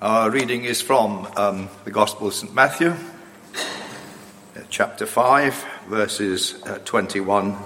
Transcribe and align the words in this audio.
Our 0.00 0.30
reading 0.30 0.64
is 0.64 0.80
from 0.80 1.26
um, 1.36 1.68
the 1.84 1.90
Gospel 1.90 2.28
of 2.28 2.34
St. 2.34 2.54
Matthew, 2.54 2.90
uh, 2.90 4.60
chapter 4.70 5.06
5, 5.06 5.66
verses 5.88 6.62
uh, 6.62 6.78
21 6.84 7.58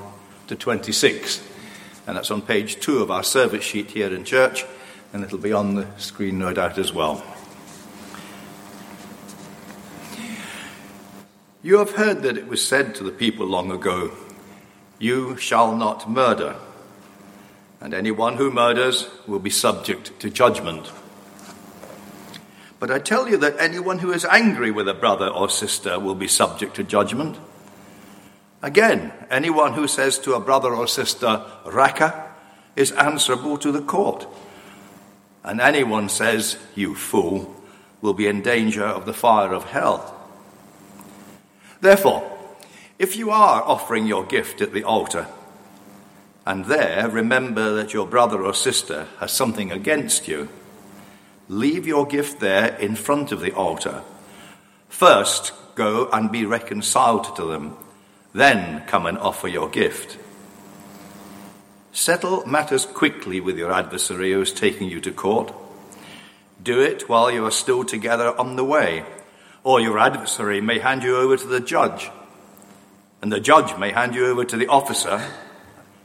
to 0.47 0.57
26. 0.57 1.47
And 2.07 2.17
that's 2.17 2.31
on 2.31 2.41
page 2.41 2.81
2 2.81 3.01
of 3.01 3.11
our 3.11 3.23
service 3.23 3.65
sheet 3.65 3.91
here 3.91 4.15
in 4.15 4.25
church, 4.25 4.65
and 5.13 5.23
it'll 5.23 5.37
be 5.37 5.53
on 5.53 5.75
the 5.75 5.87
screen, 5.99 6.39
no 6.39 6.55
doubt, 6.55 6.79
as 6.79 6.91
well. 6.91 7.23
You 11.63 11.77
have 11.81 11.91
heard 11.91 12.23
that 12.23 12.39
it 12.39 12.49
was 12.49 12.67
said 12.67 12.95
to 12.95 13.05
the 13.05 13.11
people 13.11 13.45
long 13.45 13.71
ago, 13.71 14.17
You 14.99 15.37
shall 15.37 15.77
not 15.77 16.09
murder, 16.09 16.57
and 17.79 17.93
anyone 17.93 18.39
who 18.39 18.51
murders 18.51 19.07
will 19.27 19.39
be 19.39 19.51
subject 19.51 20.19
to 20.21 20.31
judgment. 20.31 20.91
But 22.83 22.91
I 22.91 22.99
tell 22.99 23.29
you 23.29 23.37
that 23.37 23.61
anyone 23.61 24.01
who 24.01 24.11
is 24.11 24.25
angry 24.25 24.73
with 24.73 24.89
a 24.89 24.93
brother 24.93 25.29
or 25.29 25.49
sister 25.49 26.01
will 26.01 26.17
be 26.17 26.27
subject 26.27 26.75
to 26.75 26.83
judgment. 26.83 27.39
Again, 28.61 29.13
anyone 29.31 29.75
who 29.75 29.87
says 29.87 30.19
to 30.19 30.35
a 30.35 30.41
brother 30.41 30.75
or 30.75 30.89
sister, 30.89 31.45
Raca, 31.65 32.35
is 32.75 32.91
answerable 32.91 33.57
to 33.59 33.71
the 33.71 33.83
court. 33.83 34.27
And 35.45 35.61
anyone 35.61 36.09
says, 36.09 36.59
You 36.75 36.97
fool, 36.97 37.55
will 38.01 38.15
be 38.15 38.27
in 38.27 38.43
danger 38.43 38.85
of 38.85 39.07
the 39.07 39.15
fire 39.15 39.53
of 39.53 39.67
hell. 39.67 40.21
Therefore, 41.81 42.37
if 42.99 43.15
you 43.15 43.31
are 43.31 43.63
offering 43.63 44.09
your 44.09 44.25
gift 44.25 44.61
at 44.61 44.73
the 44.73 44.83
altar, 44.83 45.29
and 46.45 46.65
there 46.65 47.09
remember 47.09 47.75
that 47.75 47.95
your 47.95 48.09
brother 48.09 48.43
or 48.43 48.55
sister 48.55 49.07
has 49.21 49.31
something 49.31 49.71
against 49.71 50.27
you, 50.27 50.49
Leave 51.49 51.87
your 51.87 52.07
gift 52.07 52.41
there 52.41 52.77
in 52.77 52.97
front 52.97 53.33
of 53.33 53.41
the 53.41 53.53
altar. 53.53 54.03
First, 54.89 55.53
go 55.75 56.09
and 56.13 56.31
be 56.31 56.45
reconciled 56.45 57.37
to 57.37 57.45
them. 57.45 57.77
Then 58.33 58.85
come 58.87 59.07
and 59.07 59.19
offer 59.19 59.49
your 59.49 59.69
gift. 59.69 60.19
Settle 61.93 62.47
matters 62.47 62.87
quickly 62.87 63.41
with 63.41 63.59
your 63.59 63.73
adversary 63.73 64.33
who 64.33 64.41
is 64.41 64.53
taking 64.53 64.89
you 64.89 65.01
to 65.01 65.13
court. 65.13 65.53
Do 66.63 66.81
it 66.81 67.09
while 67.09 67.31
you 67.31 67.45
are 67.45 67.51
still 67.51 67.85
together 67.85 68.39
on 68.39 68.57
the 68.57 68.65
way, 68.65 69.05
or 69.65 69.81
your 69.81 69.99
adversary 69.99 70.61
may 70.61 70.79
hand 70.79 71.03
you 71.03 71.17
over 71.17 71.37
to 71.37 71.47
the 71.47 71.61
judge, 71.61 72.11
and 73.21 73.31
the 73.31 73.41
judge 73.41 73.77
may 73.79 73.93
hand 73.93 74.15
you 74.15 74.27
over 74.27 74.45
to 74.45 74.57
the 74.57 74.69
officer, 74.69 75.23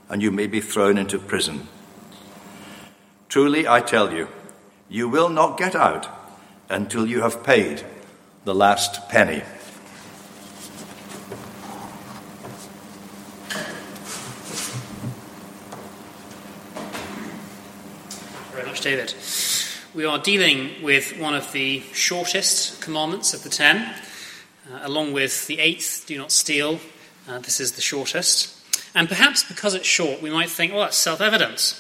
and 0.10 0.22
you 0.22 0.32
may 0.32 0.48
be 0.48 0.60
thrown 0.60 0.98
into 0.98 1.20
prison. 1.20 1.68
Truly, 3.30 3.68
I 3.68 3.82
tell 3.82 4.14
you, 4.14 4.28
you 4.90 5.10
will 5.10 5.30
not 5.30 5.58
get 5.58 5.76
out 5.76 6.08
until 6.70 7.06
you 7.06 7.22
have 7.22 7.44
paid 7.44 7.84
the 8.46 8.56
last 8.56 9.10
penny. 9.10 9.42
Very 18.54 18.66
much, 18.66 18.82
David. 18.82 19.14
We 19.94 20.06
are 20.06 20.20
dealing 20.20 20.82
with 20.84 21.18
one 21.20 21.34
of 21.34 21.52
the 21.52 21.82
shortest 21.92 22.82
commandments 22.82 23.34
of 23.34 23.44
the 23.44 23.50
ten, 23.50 23.94
uh, 24.72 24.80
along 24.84 25.14
with 25.14 25.48
the 25.48 25.60
eighth, 25.60 26.06
do 26.08 26.18
not 26.18 26.32
steal. 26.32 26.80
Uh, 27.28 27.40
this 27.40 27.60
is 27.60 27.74
the 27.74 27.82
shortest. 27.82 28.54
And 28.96 29.10
perhaps 29.10 29.44
because 29.44 29.74
it's 29.74 29.86
short, 29.86 30.22
we 30.22 30.30
might 30.30 30.50
think, 30.50 30.72
well, 30.72 30.82
that's 30.82 30.98
self 30.98 31.20
evident. 31.20 31.76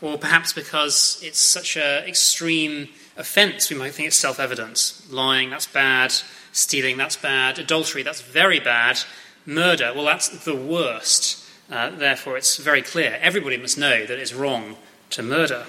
Or 0.00 0.18
perhaps 0.18 0.52
because 0.52 1.20
it's 1.22 1.40
such 1.40 1.76
an 1.76 2.04
extreme 2.04 2.88
offence, 3.16 3.70
we 3.70 3.76
might 3.76 3.94
think 3.94 4.08
it's 4.08 4.16
self 4.16 4.38
evident. 4.38 5.00
Lying, 5.10 5.50
that's 5.50 5.66
bad. 5.66 6.12
Stealing, 6.52 6.96
that's 6.96 7.16
bad. 7.16 7.58
Adultery, 7.58 8.02
that's 8.02 8.20
very 8.20 8.60
bad. 8.60 8.98
Murder, 9.46 9.92
well, 9.94 10.04
that's 10.04 10.44
the 10.44 10.56
worst. 10.56 11.44
Uh, 11.70 11.90
therefore, 11.90 12.36
it's 12.36 12.56
very 12.58 12.82
clear. 12.82 13.18
Everybody 13.20 13.56
must 13.56 13.78
know 13.78 14.06
that 14.06 14.18
it's 14.18 14.32
wrong 14.32 14.76
to 15.10 15.22
murder. 15.22 15.66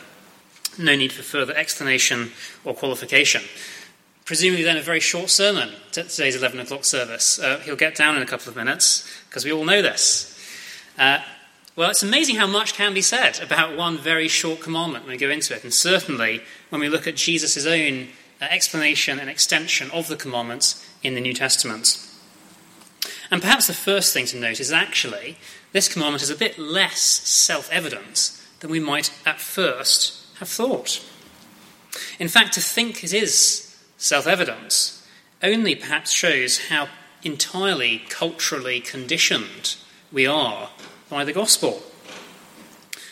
No 0.77 0.95
need 0.95 1.11
for 1.11 1.23
further 1.23 1.55
explanation 1.55 2.31
or 2.63 2.73
qualification. 2.73 3.41
Presumably, 4.25 4.63
then, 4.63 4.77
a 4.77 4.81
very 4.81 4.99
short 4.99 5.29
sermon, 5.29 5.69
today's 5.91 6.35
11 6.35 6.59
o'clock 6.59 6.83
service. 6.83 7.39
Uh, 7.39 7.59
he'll 7.59 7.77
get 7.77 7.95
down 7.95 8.15
in 8.17 8.21
a 8.21 8.25
couple 8.25 8.49
of 8.49 8.55
minutes 8.55 9.09
because 9.29 9.45
we 9.45 9.51
all 9.51 9.63
know 9.63 9.81
this. 9.81 10.37
Uh, 10.97 11.19
well, 11.77 11.91
it's 11.91 12.01
amazing 12.01 12.37
how 12.37 12.47
much 12.47 12.73
can 12.73 12.95
be 12.95 13.03
said 13.03 13.39
about 13.39 13.77
one 13.77 13.99
very 13.99 14.27
short 14.27 14.61
commandment 14.61 15.05
when 15.05 15.11
we 15.11 15.17
go 15.17 15.29
into 15.29 15.55
it. 15.55 15.63
And 15.63 15.71
certainly 15.71 16.41
when 16.69 16.81
we 16.81 16.89
look 16.89 17.05
at 17.05 17.15
Jesus' 17.15 17.67
own 17.67 18.07
uh, 18.41 18.45
explanation 18.45 19.19
and 19.19 19.29
extension 19.29 19.91
of 19.91 20.07
the 20.07 20.15
commandments 20.15 20.83
in 21.03 21.13
the 21.13 21.21
New 21.21 21.35
Testament. 21.35 22.03
And 23.29 23.43
perhaps 23.43 23.67
the 23.67 23.75
first 23.75 24.11
thing 24.11 24.25
to 24.25 24.39
note 24.39 24.59
is 24.59 24.71
actually 24.71 25.37
this 25.71 25.87
commandment 25.87 26.23
is 26.23 26.31
a 26.31 26.35
bit 26.35 26.57
less 26.57 26.99
self 26.99 27.71
evident 27.71 28.31
than 28.59 28.71
we 28.71 28.79
might 28.79 29.13
at 29.23 29.39
first 29.39 30.35
have 30.39 30.49
thought. 30.49 31.05
In 32.17 32.27
fact, 32.27 32.53
to 32.53 32.61
think 32.61 33.03
it 33.03 33.13
is 33.13 33.77
self 33.97 34.25
evident 34.25 34.99
only 35.43 35.75
perhaps 35.75 36.11
shows 36.11 36.69
how 36.69 36.87
entirely 37.21 38.01
culturally 38.09 38.79
conditioned 38.79 39.75
we 40.11 40.25
are 40.25 40.71
by 41.09 41.23
the 41.23 41.33
gospel. 41.33 41.81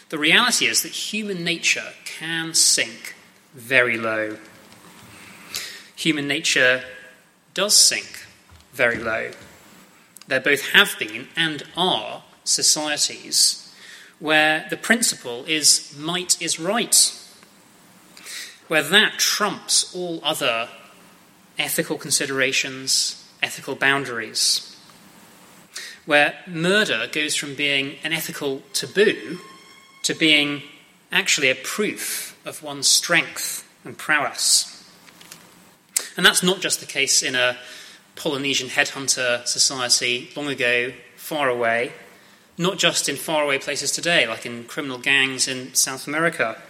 The 0.09 0.17
reality 0.17 0.65
is 0.65 0.83
that 0.83 0.91
human 0.91 1.43
nature 1.43 1.93
can 2.05 2.53
sink 2.53 3.15
very 3.53 3.97
low. 3.97 4.37
Human 5.95 6.27
nature 6.27 6.83
does 7.53 7.75
sink 7.75 8.25
very 8.73 8.97
low. 8.97 9.31
There 10.27 10.39
both 10.39 10.71
have 10.71 10.95
been 10.99 11.27
and 11.35 11.63
are 11.75 12.23
societies 12.43 13.73
where 14.19 14.67
the 14.69 14.77
principle 14.77 15.45
is 15.45 15.95
might 15.97 16.41
is 16.41 16.59
right, 16.59 17.13
where 18.67 18.83
that 18.83 19.19
trumps 19.19 19.93
all 19.95 20.19
other 20.23 20.69
ethical 21.57 21.97
considerations, 21.97 23.23
ethical 23.41 23.75
boundaries 23.75 24.74
where 26.05 26.35
murder 26.47 27.07
goes 27.11 27.35
from 27.35 27.55
being 27.55 27.95
an 28.03 28.13
ethical 28.13 28.61
taboo 28.73 29.39
to 30.03 30.13
being 30.13 30.61
actually 31.11 31.49
a 31.49 31.55
proof 31.55 32.37
of 32.45 32.61
one's 32.61 32.87
strength 32.87 33.67
and 33.83 33.97
prowess. 33.97 34.71
And 36.17 36.25
that's 36.25 36.43
not 36.43 36.61
just 36.61 36.79
the 36.79 36.85
case 36.85 37.23
in 37.23 37.35
a 37.35 37.57
Polynesian 38.15 38.69
headhunter 38.69 39.45
society 39.47 40.29
long 40.35 40.47
ago, 40.47 40.93
far 41.15 41.49
away, 41.49 41.91
not 42.57 42.77
just 42.77 43.09
in 43.09 43.15
faraway 43.15 43.57
places 43.57 43.91
today, 43.91 44.27
like 44.27 44.45
in 44.45 44.63
criminal 44.65 44.97
gangs 44.97 45.47
in 45.47 45.73
South 45.73 46.07
America, 46.07 46.61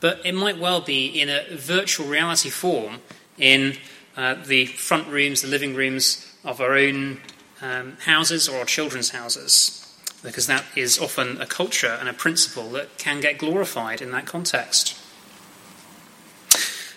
but 0.00 0.24
it 0.24 0.34
might 0.34 0.58
well 0.58 0.80
be 0.80 1.06
in 1.06 1.28
a 1.28 1.44
virtual 1.56 2.06
reality 2.06 2.48
form 2.48 3.00
in 3.36 3.76
uh, 4.16 4.34
the 4.46 4.66
front 4.66 5.08
rooms, 5.08 5.42
the 5.42 5.48
living 5.48 5.74
rooms 5.74 6.34
of 6.44 6.60
our 6.60 6.74
own 6.74 7.20
um, 7.62 7.96
houses 8.04 8.48
or 8.48 8.64
children's 8.64 9.10
houses, 9.10 9.86
because 10.22 10.46
that 10.46 10.64
is 10.76 10.98
often 10.98 11.40
a 11.40 11.46
culture 11.46 11.96
and 11.98 12.08
a 12.08 12.12
principle 12.12 12.70
that 12.70 12.98
can 12.98 13.20
get 13.20 13.38
glorified 13.38 14.00
in 14.00 14.10
that 14.12 14.26
context. 14.26 14.96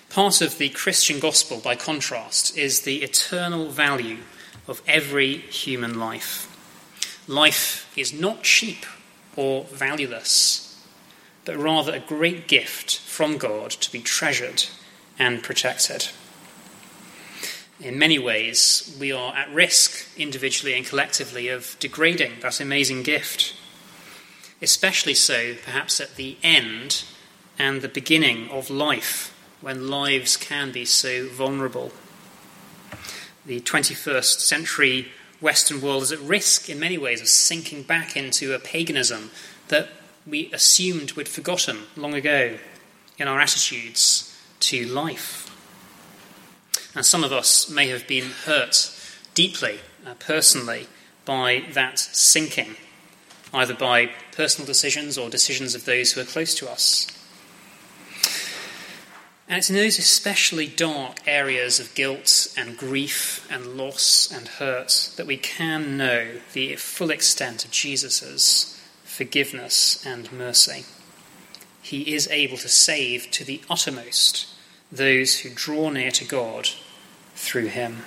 Part 0.10 0.42
of 0.42 0.58
the 0.58 0.70
Christian 0.70 1.20
gospel, 1.20 1.60
by 1.60 1.76
contrast, 1.76 2.56
is 2.56 2.82
the 2.82 3.02
eternal 3.02 3.70
value 3.70 4.20
of 4.68 4.82
every 4.88 5.38
human 5.38 6.00
life. 6.00 6.50
Life 7.28 7.92
is 7.98 8.14
not 8.14 8.44
cheap 8.44 8.86
or 9.36 9.64
valueless, 9.66 10.80
but 11.46 11.58
rather 11.58 11.94
a 11.94 12.00
great 12.00 12.48
gift 12.48 13.00
from 13.00 13.38
God 13.38 13.72
to 13.72 13.92
be 13.92 14.02
treasured 14.02 14.66
and 15.18 15.42
protected 15.44 16.10
in 17.84 18.00
many 18.00 18.18
ways, 18.18 18.96
we 19.00 19.12
are 19.12 19.36
at 19.36 19.54
risk, 19.54 20.08
individually 20.18 20.74
and 20.74 20.86
collectively, 20.86 21.50
of 21.50 21.76
degrading 21.80 22.34
that 22.42 22.60
amazing 22.60 23.04
gift. 23.04 23.56
Especially 24.62 25.14
so, 25.14 25.56
perhaps, 25.64 26.00
at 26.00 26.16
the 26.16 26.38
end 26.42 27.04
and 27.60 27.82
the 27.82 27.90
beginning 27.90 28.50
of 28.50 28.70
life, 28.70 29.38
when 29.62 29.90
lives 29.90 30.38
can 30.38 30.72
be 30.72 30.86
so 30.86 31.28
vulnerable. 31.28 31.92
The 33.46 33.60
21st 33.62 34.40
century 34.40 35.12
Western 35.42 35.82
world 35.82 36.04
is 36.04 36.12
at 36.14 36.20
risk, 36.20 36.70
in 36.70 36.80
many 36.80 36.98
ways, 36.98 37.20
of 37.20 37.28
sinking 37.28 37.84
back 37.84 38.16
into 38.16 38.54
a 38.54 38.60
paganism 38.60 39.30
that 39.68 39.90
we 40.26 40.50
assumed 40.54 41.12
we'd 41.14 41.28
forgotten 41.28 41.80
long 41.98 42.14
ago 42.14 42.58
in 43.18 43.28
our 43.28 43.42
attitudes 43.42 44.34
to 44.62 44.86
life. 44.86 45.53
And 46.96 47.06
some 47.06 47.24
of 47.24 47.32
us 47.32 47.70
may 47.70 47.88
have 47.88 48.08
been 48.08 48.32
hurt 48.46 48.92
deeply, 49.34 49.80
uh, 50.06 50.14
personally, 50.20 50.88
by 51.26 51.64
that 51.74 51.98
sinking, 52.00 52.76
either 53.54 53.74
by 53.74 54.12
personal 54.36 54.68
decisions 54.68 55.18
or 55.18 55.30
decisions 55.30 55.74
of 55.76 55.86
those 55.86 56.12
who 56.12 56.22
are 56.22 56.26
close 56.26 56.54
to 56.56 56.70
us. 56.70 57.08
And 59.48 59.58
it's 59.58 59.70
in 59.70 59.76
those 59.76 60.00
especially 60.00 60.68
dark 60.68 61.20
areas 61.28 61.80
of 61.80 61.94
guilt 61.96 62.54
and 62.58 62.78
grief 62.78 63.46
and 63.52 63.78
loss 63.78 64.32
and 64.32 64.48
hurt 64.48 65.12
that 65.18 65.28
we 65.28 65.38
can 65.38 65.98
know 65.98 66.40
the 66.54 66.76
full 66.78 67.12
extent 67.12 67.66
of 67.66 67.72
Jesus' 67.72 68.82
forgiveness 69.04 70.04
and 70.06 70.32
mercy. 70.32 70.86
He 71.82 72.16
is 72.16 72.28
able 72.30 72.58
to 72.58 72.70
save 72.70 73.30
to 73.32 73.44
the 73.44 73.62
uttermost 73.70 74.48
those 74.92 75.40
who 75.40 75.50
draw 75.50 75.90
near 75.90 76.12
to 76.12 76.26
God 76.26 76.70
through 77.44 77.68
him. 77.68 78.04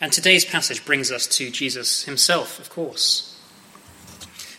And 0.00 0.12
today's 0.12 0.44
passage 0.44 0.84
brings 0.84 1.12
us 1.12 1.26
to 1.28 1.50
Jesus 1.50 2.04
himself, 2.04 2.58
of 2.58 2.70
course. 2.70 3.28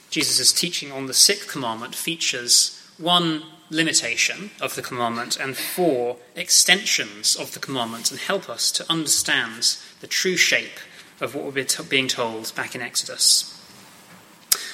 Jesus' 0.10 0.54
teaching 0.54 0.92
on 0.92 1.08
the 1.08 1.14
sixth 1.14 1.50
commandment 1.50 1.96
features 1.96 2.80
one 2.98 3.44
limitation 3.70 4.52
of 4.62 4.76
the 4.76 4.82
commandment 4.82 5.38
and 5.38 5.58
four 5.58 6.18
extensions 6.36 7.36
of 7.36 7.54
the 7.54 7.60
commandment 7.60 8.12
and 8.12 8.20
help 8.20 8.50
us 8.50 8.72
to 8.72 8.90
understand 8.92 9.78
the 10.02 10.08
true 10.08 10.38
shape 10.38 10.80
of 11.20 11.34
what 11.34 11.46
we're 11.46 11.84
being 11.90 12.08
told 12.08 12.54
back 12.56 12.76
in 12.76 12.82
Exodus. 12.82 13.50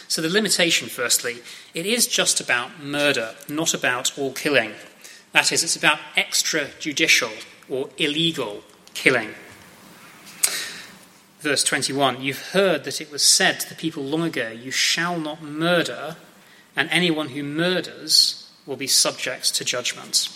So, 0.07 0.21
the 0.21 0.29
limitation, 0.29 0.89
firstly, 0.89 1.37
it 1.73 1.85
is 1.85 2.07
just 2.07 2.41
about 2.41 2.83
murder, 2.83 3.35
not 3.47 3.73
about 3.73 4.17
all 4.17 4.33
killing. 4.33 4.73
That 5.31 5.51
is, 5.51 5.63
it's 5.63 5.75
about 5.75 5.99
extrajudicial 6.17 7.31
or 7.69 7.89
illegal 7.97 8.63
killing. 8.93 9.29
Verse 11.39 11.63
21 11.63 12.21
You've 12.21 12.49
heard 12.51 12.83
that 12.83 13.01
it 13.01 13.11
was 13.11 13.23
said 13.23 13.59
to 13.59 13.69
the 13.69 13.75
people 13.75 14.03
long 14.03 14.23
ago, 14.23 14.49
You 14.49 14.71
shall 14.71 15.19
not 15.19 15.41
murder, 15.41 16.17
and 16.75 16.89
anyone 16.91 17.29
who 17.29 17.43
murders 17.43 18.49
will 18.65 18.75
be 18.75 18.87
subject 18.87 19.55
to 19.55 19.65
judgment. 19.65 20.29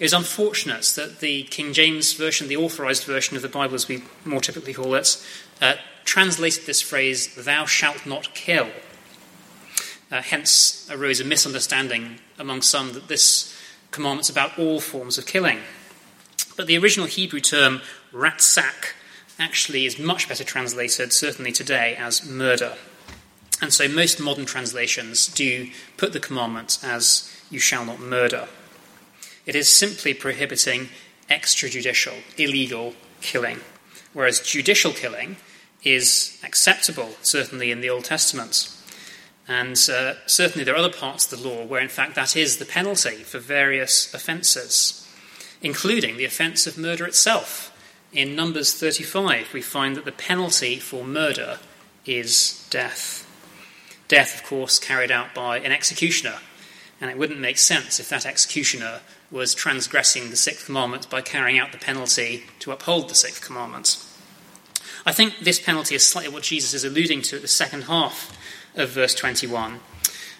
It 0.00 0.04
is 0.04 0.12
unfortunate 0.12 0.92
that 0.96 1.20
the 1.20 1.44
King 1.44 1.72
James 1.72 2.12
Version, 2.12 2.48
the 2.48 2.56
authorized 2.56 3.04
version 3.04 3.36
of 3.36 3.42
the 3.42 3.48
Bible, 3.48 3.76
as 3.76 3.86
we 3.86 4.02
more 4.24 4.40
typically 4.40 4.74
call 4.74 4.94
it, 4.94 5.24
uh, 5.60 5.74
translated 6.04 6.66
this 6.66 6.80
phrase, 6.80 7.34
Thou 7.36 7.64
shalt 7.64 8.04
not 8.04 8.34
kill. 8.34 8.68
Uh, 10.10 10.22
hence 10.22 10.88
arose 10.90 11.20
a 11.20 11.24
misunderstanding 11.24 12.18
among 12.38 12.62
some 12.62 12.94
that 12.94 13.08
this 13.08 13.54
commandment's 13.90 14.30
about 14.30 14.58
all 14.58 14.80
forms 14.80 15.18
of 15.18 15.26
killing. 15.26 15.60
But 16.58 16.66
the 16.66 16.76
original 16.76 17.06
Hebrew 17.06 17.38
term 17.38 17.82
ratsak 18.12 18.94
actually 19.38 19.86
is 19.86 19.96
much 19.96 20.28
better 20.28 20.42
translated, 20.42 21.12
certainly 21.12 21.52
today, 21.52 21.94
as 21.96 22.28
murder. 22.28 22.74
And 23.62 23.72
so 23.72 23.86
most 23.86 24.18
modern 24.18 24.44
translations 24.44 25.28
do 25.28 25.70
put 25.96 26.12
the 26.12 26.18
commandment 26.18 26.80
as 26.82 27.32
you 27.48 27.60
shall 27.60 27.84
not 27.84 28.00
murder. 28.00 28.48
It 29.46 29.54
is 29.54 29.68
simply 29.68 30.14
prohibiting 30.14 30.88
extrajudicial, 31.30 32.24
illegal 32.36 32.94
killing, 33.20 33.60
whereas 34.12 34.40
judicial 34.40 34.92
killing 34.92 35.36
is 35.84 36.40
acceptable, 36.42 37.10
certainly 37.22 37.70
in 37.70 37.82
the 37.82 37.90
Old 37.90 38.04
Testament. 38.04 38.74
And 39.46 39.78
uh, 39.88 40.14
certainly 40.26 40.64
there 40.64 40.74
are 40.74 40.78
other 40.78 40.92
parts 40.92 41.32
of 41.32 41.38
the 41.40 41.48
law 41.48 41.64
where, 41.64 41.80
in 41.80 41.88
fact, 41.88 42.16
that 42.16 42.34
is 42.34 42.56
the 42.56 42.64
penalty 42.64 43.22
for 43.22 43.38
various 43.38 44.12
offences, 44.12 45.07
including 45.62 46.16
the 46.16 46.24
offence 46.24 46.66
of 46.66 46.78
murder 46.78 47.06
itself. 47.06 47.74
In 48.12 48.34
Numbers 48.34 48.72
35, 48.74 49.52
we 49.52 49.60
find 49.60 49.96
that 49.96 50.04
the 50.04 50.12
penalty 50.12 50.78
for 50.78 51.04
murder 51.04 51.58
is 52.06 52.66
death. 52.70 53.24
Death, 54.08 54.40
of 54.40 54.46
course, 54.46 54.78
carried 54.78 55.10
out 55.10 55.34
by 55.34 55.58
an 55.58 55.72
executioner, 55.72 56.38
and 57.00 57.10
it 57.10 57.18
wouldn't 57.18 57.40
make 57.40 57.58
sense 57.58 58.00
if 58.00 58.08
that 58.08 58.24
executioner 58.24 59.00
was 59.30 59.54
transgressing 59.54 60.30
the 60.30 60.36
sixth 60.36 60.64
commandment 60.64 61.10
by 61.10 61.20
carrying 61.20 61.58
out 61.58 61.72
the 61.72 61.78
penalty 61.78 62.44
to 62.60 62.72
uphold 62.72 63.10
the 63.10 63.14
sixth 63.14 63.44
commandment. 63.44 64.02
I 65.04 65.12
think 65.12 65.38
this 65.40 65.60
penalty 65.60 65.94
is 65.94 66.06
slightly 66.06 66.32
what 66.32 66.42
Jesus 66.42 66.72
is 66.72 66.84
alluding 66.84 67.22
to 67.22 67.36
at 67.36 67.42
the 67.42 67.48
second 67.48 67.82
half 67.82 68.36
of 68.74 68.90
verse 68.90 69.14
21. 69.14 69.80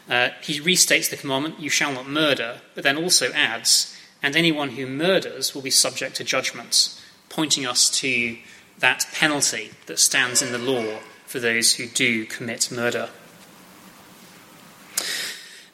Uh, 0.09 0.31
he 0.43 0.61
restates 0.61 1.11
the 1.11 1.17
commandment, 1.17 1.61
you 1.61 1.69
shall 1.69 1.93
not 1.93 2.09
murder, 2.09 2.61
but 2.75 2.82
then 2.82 2.97
also 2.97 3.31
adds, 3.32 3.94
and 4.23 4.37
anyone 4.37 4.70
who 4.70 4.87
murders 4.87 5.55
will 5.55 5.62
be 5.62 5.70
subject 5.70 6.17
to 6.17 6.25
judgment, 6.25 7.00
pointing 7.29 7.67
us 7.67 7.88
to 8.00 8.37
that 8.79 9.06
penalty 9.12 9.73
that 9.87 9.99
stands 9.99 10.43
in 10.43 10.53
the 10.53 10.59
law 10.59 10.99
for 11.26 11.38
those 11.38 11.75
who 11.75 11.87
do 11.87 12.25
commit 12.25 12.70
murder. 12.73 13.11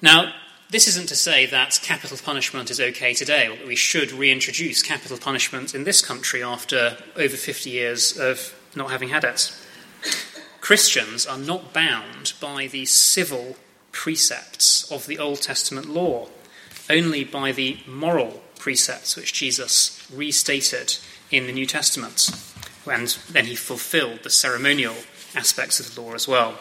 Now, 0.02 0.32
this 0.70 0.88
isn't 0.88 1.08
to 1.08 1.16
say 1.16 1.46
that 1.46 1.78
capital 1.82 2.18
punishment 2.22 2.70
is 2.70 2.80
okay 2.80 3.14
today, 3.14 3.46
or 3.46 3.56
that 3.56 3.66
we 3.66 3.76
should 3.76 4.10
reintroduce 4.10 4.82
capital 4.82 5.16
punishment 5.16 5.74
in 5.74 5.84
this 5.84 6.04
country 6.04 6.42
after 6.42 6.96
over 7.16 7.36
50 7.36 7.70
years 7.70 8.18
of 8.18 8.54
not 8.74 8.90
having 8.90 9.10
had 9.10 9.24
it. 9.24 9.56
Christians 10.60 11.26
are 11.26 11.38
not 11.38 11.72
bound 11.72 12.32
by 12.40 12.66
the 12.66 12.86
civil 12.86 13.56
precepts 13.92 14.90
of 14.90 15.06
the 15.06 15.18
Old 15.18 15.42
Testament 15.42 15.88
law, 15.88 16.28
only 16.90 17.24
by 17.24 17.52
the 17.52 17.78
moral 17.86 18.42
precepts 18.58 19.16
which 19.16 19.32
Jesus 19.32 20.06
restated 20.12 20.96
in 21.30 21.46
the 21.46 21.52
New 21.52 21.66
Testament. 21.66 22.30
And 22.90 23.08
then 23.30 23.46
he 23.46 23.56
fulfilled 23.56 24.20
the 24.22 24.30
ceremonial 24.30 24.94
aspects 25.34 25.80
of 25.80 25.94
the 25.94 26.00
law 26.00 26.14
as 26.14 26.28
well. 26.28 26.58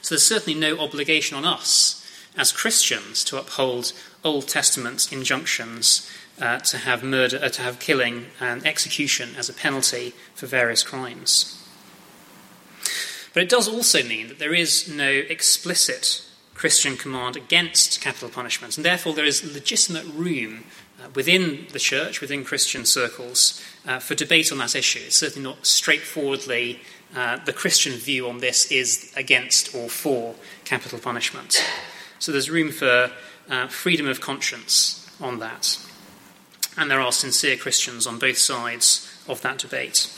So 0.00 0.14
there's 0.14 0.26
certainly 0.26 0.58
no 0.58 0.78
obligation 0.78 1.36
on 1.36 1.44
us 1.44 2.00
as 2.36 2.52
Christians 2.52 3.24
to 3.24 3.38
uphold 3.38 3.92
Old 4.22 4.48
Testament 4.48 5.12
injunctions 5.12 6.10
uh, 6.40 6.58
to 6.58 6.78
have 6.78 7.04
murder, 7.04 7.38
uh, 7.42 7.48
to 7.48 7.62
have 7.62 7.78
killing 7.78 8.26
and 8.40 8.66
execution 8.66 9.30
as 9.36 9.48
a 9.48 9.52
penalty 9.54 10.14
for 10.34 10.46
various 10.46 10.82
crimes. 10.82 11.60
But 13.32 13.42
it 13.42 13.48
does 13.48 13.68
also 13.68 14.02
mean 14.02 14.28
that 14.28 14.38
there 14.38 14.54
is 14.54 14.88
no 14.88 15.08
explicit 15.08 16.22
Christian 16.64 16.96
command 16.96 17.36
against 17.36 18.00
capital 18.00 18.30
punishment, 18.30 18.78
and 18.78 18.86
therefore 18.86 19.12
there 19.12 19.26
is 19.26 19.44
legitimate 19.52 20.06
room 20.06 20.64
uh, 20.98 21.08
within 21.14 21.66
the 21.72 21.78
church, 21.78 22.22
within 22.22 22.42
Christian 22.42 22.86
circles, 22.86 23.62
uh, 23.86 23.98
for 23.98 24.14
debate 24.14 24.50
on 24.50 24.56
that 24.56 24.74
issue. 24.74 25.00
It's 25.04 25.16
certainly 25.16 25.46
not 25.46 25.66
straightforwardly 25.66 26.80
uh, 27.14 27.36
the 27.44 27.52
Christian 27.52 27.92
view 27.92 28.26
on 28.30 28.38
this 28.38 28.72
is 28.72 29.12
against 29.14 29.74
or 29.74 29.90
for 29.90 30.36
capital 30.64 30.98
punishment. 30.98 31.62
So 32.18 32.32
there's 32.32 32.48
room 32.48 32.72
for 32.72 33.12
uh, 33.50 33.66
freedom 33.66 34.08
of 34.08 34.22
conscience 34.22 35.06
on 35.20 35.40
that. 35.40 35.78
And 36.78 36.90
there 36.90 36.98
are 37.02 37.12
sincere 37.12 37.58
Christians 37.58 38.06
on 38.06 38.18
both 38.18 38.38
sides 38.38 39.22
of 39.28 39.42
that 39.42 39.58
debate. 39.58 40.10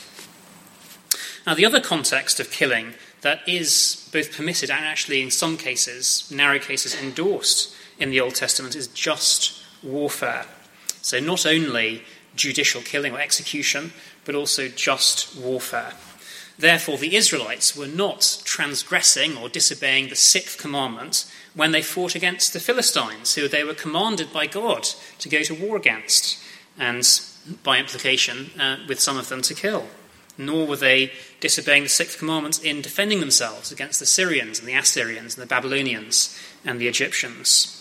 Now, 1.45 1.55
the 1.55 1.65
other 1.65 1.81
context 1.81 2.39
of 2.39 2.51
killing 2.51 2.93
that 3.21 3.47
is 3.47 4.09
both 4.11 4.35
permitted 4.35 4.69
and 4.69 4.85
actually, 4.85 5.21
in 5.21 5.31
some 5.31 5.57
cases, 5.57 6.31
narrow 6.33 6.59
cases, 6.59 6.95
endorsed 6.95 7.75
in 7.99 8.11
the 8.11 8.21
Old 8.21 8.35
Testament 8.35 8.75
is 8.75 8.87
just 8.87 9.63
warfare. 9.83 10.45
So, 11.01 11.19
not 11.19 11.45
only 11.45 12.03
judicial 12.35 12.81
killing 12.81 13.13
or 13.13 13.19
execution, 13.19 13.91
but 14.25 14.35
also 14.35 14.67
just 14.67 15.35
warfare. 15.35 15.93
Therefore, 16.59 16.97
the 16.97 17.15
Israelites 17.15 17.75
were 17.75 17.87
not 17.87 18.41
transgressing 18.43 19.37
or 19.37 19.49
disobeying 19.49 20.09
the 20.09 20.15
sixth 20.15 20.57
commandment 20.57 21.31
when 21.53 21.71
they 21.71 21.81
fought 21.81 22.15
against 22.15 22.53
the 22.53 22.59
Philistines, 22.59 23.35
who 23.35 23.47
they 23.47 23.63
were 23.63 23.73
commanded 23.73 24.33
by 24.33 24.47
God 24.47 24.83
to 25.19 25.29
go 25.29 25.43
to 25.43 25.53
war 25.53 25.77
against, 25.77 26.39
and 26.77 27.07
by 27.63 27.77
implication, 27.77 28.51
uh, 28.59 28.77
with 28.87 28.99
some 28.99 29.17
of 29.17 29.29
them 29.29 29.41
to 29.43 29.53
kill 29.53 29.87
nor 30.37 30.67
were 30.67 30.75
they 30.75 31.11
disobeying 31.39 31.83
the 31.83 31.89
sixth 31.89 32.19
commandment 32.19 32.63
in 32.63 32.81
defending 32.81 33.19
themselves 33.19 33.71
against 33.71 33.99
the 33.99 34.05
Syrians 34.05 34.59
and 34.59 34.67
the 34.67 34.75
Assyrians 34.75 35.35
and 35.35 35.41
the 35.41 35.47
Babylonians 35.47 36.37
and 36.63 36.79
the 36.79 36.87
Egyptians. 36.87 37.73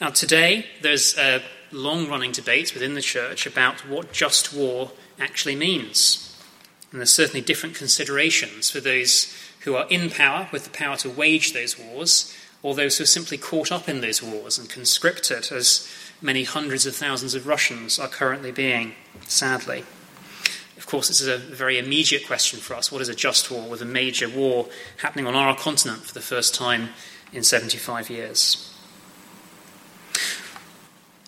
Now, 0.00 0.10
today, 0.10 0.66
there's 0.82 1.16
a 1.16 1.42
long 1.70 2.08
running 2.08 2.32
debate 2.32 2.74
within 2.74 2.94
the 2.94 3.02
church 3.02 3.46
about 3.46 3.86
what 3.88 4.12
just 4.12 4.52
war 4.54 4.92
actually 5.18 5.56
means. 5.56 6.36
And 6.90 7.00
there's 7.00 7.12
certainly 7.12 7.40
different 7.40 7.74
considerations 7.74 8.70
for 8.70 8.80
those 8.80 9.34
who 9.60 9.74
are 9.74 9.86
in 9.88 10.10
power 10.10 10.48
with 10.52 10.64
the 10.64 10.70
power 10.70 10.96
to 10.98 11.10
wage 11.10 11.52
those 11.52 11.78
wars, 11.78 12.34
or 12.62 12.74
those 12.74 12.98
who 12.98 13.04
are 13.04 13.06
simply 13.06 13.36
caught 13.36 13.72
up 13.72 13.88
in 13.88 14.00
those 14.00 14.22
wars 14.22 14.58
and 14.58 14.70
conscripted, 14.70 15.50
as 15.52 15.88
many 16.22 16.44
hundreds 16.44 16.86
of 16.86 16.94
thousands 16.96 17.34
of 17.34 17.46
Russians 17.46 17.98
are 17.98 18.08
currently 18.08 18.52
being, 18.52 18.94
sadly. 19.26 19.84
Of 20.76 20.86
course, 20.86 21.08
this 21.08 21.20
is 21.20 21.28
a 21.28 21.38
very 21.38 21.78
immediate 21.78 22.26
question 22.26 22.58
for 22.58 22.74
us. 22.74 22.90
What 22.90 23.00
is 23.00 23.08
a 23.08 23.14
just 23.14 23.50
war 23.50 23.68
with 23.68 23.80
a 23.80 23.86
major 23.86 24.28
war 24.28 24.68
happening 24.98 25.26
on 25.26 25.34
our 25.34 25.56
continent 25.56 26.02
for 26.02 26.14
the 26.14 26.20
first 26.20 26.54
time 26.54 26.90
in 27.32 27.42
75 27.42 28.10
years? 28.10 28.74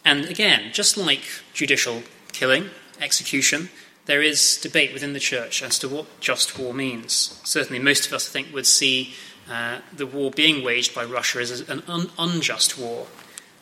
And 0.04 0.24
again, 0.26 0.72
just 0.72 0.96
like 0.96 1.22
judicial 1.52 2.02
killing, 2.32 2.70
execution, 3.00 3.70
there 4.06 4.22
is 4.22 4.56
debate 4.58 4.92
within 4.92 5.12
the 5.12 5.20
church 5.20 5.62
as 5.62 5.78
to 5.80 5.88
what 5.88 6.20
just 6.20 6.58
war 6.58 6.72
means. 6.72 7.40
Certainly, 7.44 7.80
most 7.80 8.06
of 8.06 8.12
us, 8.12 8.28
I 8.28 8.32
think, 8.32 8.54
would 8.54 8.66
see 8.66 9.14
uh, 9.50 9.78
the 9.92 10.06
war 10.06 10.30
being 10.30 10.64
waged 10.64 10.94
by 10.94 11.04
Russia 11.04 11.40
as 11.40 11.68
an 11.68 11.82
un- 11.88 12.10
unjust 12.18 12.78
war, 12.78 13.08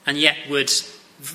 and 0.07 0.19
yet 0.19 0.37
would 0.51 0.71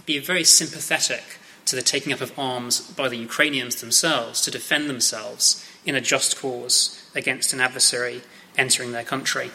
be 0.06 0.20
very 0.20 0.44
sympathetic 0.44 1.39
to 1.70 1.76
the 1.76 1.82
taking 1.82 2.12
up 2.12 2.22
of 2.22 2.38
arms 2.38 2.82
by 2.82 3.08
the 3.08 3.18
Ukrainians 3.18 3.76
themselves 3.76 4.42
to 4.42 4.52
defend 4.52 4.90
themselves 4.90 5.66
in 5.86 5.96
a 5.96 6.02
just 6.02 6.38
cause 6.38 7.10
against 7.16 7.54
an 7.54 7.60
adversary 7.60 8.22
entering 8.58 8.92
their 8.92 9.04
country. 9.04 9.52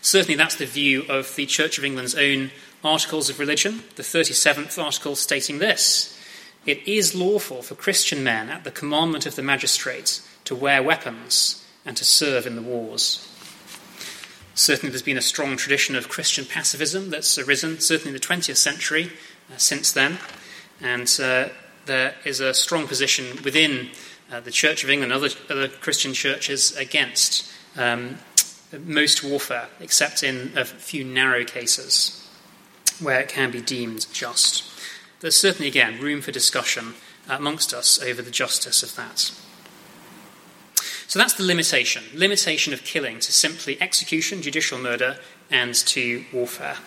Certainly, 0.00 0.36
that's 0.36 0.56
the 0.56 0.66
view 0.66 1.04
of 1.08 1.34
the 1.36 1.46
Church 1.46 1.78
of 1.78 1.84
England's 1.84 2.14
own 2.14 2.50
Articles 2.84 3.30
of 3.30 3.38
Religion, 3.38 3.84
the 3.94 4.02
37th 4.02 4.82
article 4.82 5.14
stating 5.14 5.58
this 5.58 6.18
It 6.66 6.86
is 6.86 7.14
lawful 7.14 7.62
for 7.62 7.74
Christian 7.74 8.24
men, 8.24 8.48
at 8.48 8.64
the 8.64 8.70
commandment 8.70 9.26
of 9.26 9.36
the 9.36 9.42
magistrate, 9.42 10.20
to 10.44 10.56
wear 10.56 10.82
weapons 10.82 11.64
and 11.84 11.96
to 11.96 12.04
serve 12.04 12.46
in 12.46 12.56
the 12.56 12.62
wars. 12.62 13.28
Certainly, 14.54 14.90
there's 14.90 15.02
been 15.02 15.16
a 15.16 15.22
strong 15.22 15.56
tradition 15.56 15.96
of 15.96 16.08
Christian 16.08 16.44
pacifism 16.44 17.10
that's 17.10 17.38
arisen, 17.38 17.80
certainly 17.80 18.08
in 18.10 18.14
the 18.14 18.26
20th 18.26 18.56
century, 18.56 19.12
uh, 19.52 19.56
since 19.56 19.92
then. 19.92 20.18
And 20.82 21.08
uh, 21.22 21.48
there 21.86 22.14
is 22.24 22.40
a 22.40 22.52
strong 22.54 22.86
position 22.86 23.42
within 23.44 23.90
uh, 24.30 24.40
the 24.40 24.50
Church 24.50 24.84
of 24.84 24.90
England 24.90 25.12
and 25.12 25.22
other, 25.22 25.34
other 25.48 25.68
Christian 25.68 26.12
churches 26.12 26.76
against 26.76 27.50
um, 27.76 28.18
most 28.84 29.22
warfare, 29.22 29.68
except 29.80 30.22
in 30.22 30.52
a 30.56 30.64
few 30.64 31.04
narrow 31.04 31.44
cases 31.44 32.18
where 33.00 33.20
it 33.20 33.28
can 33.28 33.50
be 33.50 33.60
deemed 33.60 34.06
just. 34.12 34.64
There's 35.20 35.36
certainly, 35.36 35.68
again, 35.68 36.00
room 36.00 36.20
for 36.20 36.32
discussion 36.32 36.94
amongst 37.28 37.72
us 37.72 38.02
over 38.02 38.22
the 38.22 38.30
justice 38.30 38.82
of 38.82 38.96
that. 38.96 39.32
So 41.06 41.18
that's 41.18 41.34
the 41.34 41.44
limitation 41.44 42.04
limitation 42.14 42.72
of 42.72 42.84
killing 42.84 43.20
to 43.20 43.32
simply 43.32 43.80
execution, 43.82 44.40
judicial 44.40 44.78
murder, 44.78 45.18
and 45.50 45.74
to 45.74 46.24
warfare. 46.32 46.78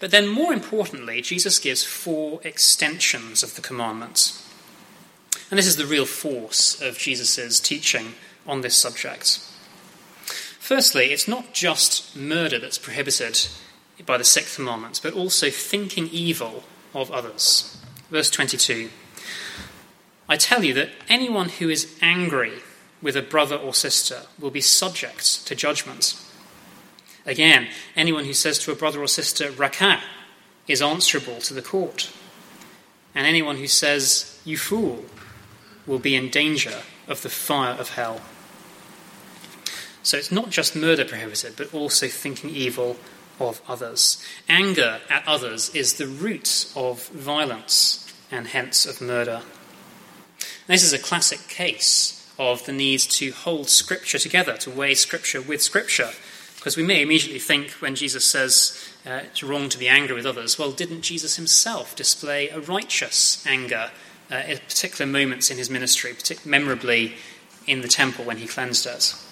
But 0.00 0.10
then, 0.10 0.28
more 0.28 0.52
importantly, 0.52 1.20
Jesus 1.20 1.58
gives 1.58 1.84
four 1.84 2.40
extensions 2.44 3.42
of 3.42 3.56
the 3.56 3.62
commandments. 3.62 4.44
And 5.50 5.58
this 5.58 5.66
is 5.66 5.76
the 5.76 5.86
real 5.86 6.06
force 6.06 6.80
of 6.80 6.98
Jesus' 6.98 7.58
teaching 7.58 8.14
on 8.46 8.60
this 8.60 8.76
subject. 8.76 9.40
Firstly, 10.58 11.12
it's 11.12 11.26
not 11.26 11.52
just 11.52 12.14
murder 12.14 12.58
that's 12.58 12.78
prohibited 12.78 13.48
by 14.04 14.18
the 14.18 14.24
sixth 14.24 14.56
commandment, 14.56 15.00
but 15.02 15.14
also 15.14 15.50
thinking 15.50 16.08
evil 16.08 16.64
of 16.94 17.10
others. 17.10 17.76
Verse 18.10 18.30
22 18.30 18.90
I 20.28 20.36
tell 20.36 20.62
you 20.62 20.74
that 20.74 20.90
anyone 21.08 21.48
who 21.48 21.70
is 21.70 21.96
angry 22.02 22.52
with 23.00 23.16
a 23.16 23.22
brother 23.22 23.56
or 23.56 23.72
sister 23.72 24.22
will 24.38 24.50
be 24.50 24.60
subject 24.60 25.46
to 25.46 25.54
judgment. 25.54 26.22
Again, 27.28 27.68
anyone 27.94 28.24
who 28.24 28.32
says 28.32 28.58
to 28.60 28.72
a 28.72 28.74
brother 28.74 29.02
or 29.02 29.06
sister, 29.06 29.50
Raca, 29.50 30.00
is 30.66 30.80
answerable 30.80 31.40
to 31.42 31.52
the 31.52 31.60
court. 31.60 32.10
And 33.14 33.26
anyone 33.26 33.58
who 33.58 33.66
says, 33.66 34.40
You 34.46 34.56
fool, 34.56 35.04
will 35.86 35.98
be 35.98 36.16
in 36.16 36.30
danger 36.30 36.82
of 37.06 37.20
the 37.20 37.28
fire 37.28 37.74
of 37.74 37.90
hell. 37.90 38.22
So 40.02 40.16
it's 40.16 40.32
not 40.32 40.48
just 40.48 40.74
murder 40.74 41.04
prohibited, 41.04 41.54
but 41.56 41.74
also 41.74 42.08
thinking 42.08 42.48
evil 42.48 42.96
of 43.38 43.60
others. 43.68 44.24
Anger 44.48 45.00
at 45.10 45.28
others 45.28 45.68
is 45.74 45.94
the 45.94 46.06
root 46.06 46.72
of 46.74 47.08
violence 47.08 48.10
and 48.30 48.46
hence 48.46 48.86
of 48.86 49.02
murder. 49.02 49.42
This 50.66 50.82
is 50.82 50.94
a 50.94 50.98
classic 50.98 51.46
case 51.48 52.32
of 52.38 52.64
the 52.64 52.72
need 52.72 53.00
to 53.00 53.32
hold 53.32 53.68
Scripture 53.68 54.18
together, 54.18 54.56
to 54.58 54.70
weigh 54.70 54.94
Scripture 54.94 55.42
with 55.42 55.62
Scripture. 55.62 56.12
Because 56.58 56.76
we 56.76 56.82
may 56.82 57.02
immediately 57.02 57.38
think 57.38 57.70
when 57.80 57.94
Jesus 57.94 58.24
says 58.24 58.92
uh, 59.06 59.20
it's 59.24 59.44
wrong 59.44 59.68
to 59.68 59.78
be 59.78 59.88
angry 59.88 60.14
with 60.16 60.26
others, 60.26 60.58
well, 60.58 60.72
didn't 60.72 61.02
Jesus 61.02 61.36
himself 61.36 61.94
display 61.94 62.48
a 62.48 62.60
righteous 62.60 63.46
anger 63.46 63.90
uh, 64.30 64.34
at 64.34 64.68
particular 64.68 65.10
moments 65.10 65.50
in 65.50 65.56
his 65.56 65.70
ministry, 65.70 66.14
memorably 66.44 67.14
in 67.66 67.80
the 67.80 67.88
temple 67.88 68.24
when 68.24 68.38
he 68.38 68.46
cleansed 68.46 68.88
us? 68.88 69.24